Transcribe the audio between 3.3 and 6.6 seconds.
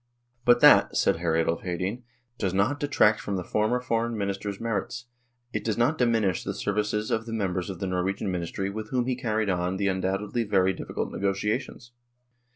the former Foreign Minister's merits, it does not diminish the